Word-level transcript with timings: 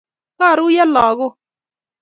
Karuiyo 0.37 0.85
lagok 0.93 1.33